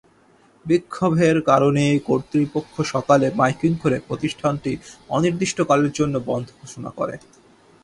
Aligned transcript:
বিক্ষোভের 0.65 1.37
কারণে 1.49 1.85
কর্তৃপক্ষ 2.07 2.73
সকালে 2.93 3.27
মাইকিং 3.39 3.71
করে 3.83 3.97
প্রতিষ্ঠানটি 4.07 4.71
অনির্দিষ্টকালের 5.09 5.91
জন্য 5.99 6.15
বন্ধ 6.29 6.47
ঘোষণা 6.59 6.91
করে। 6.99 7.15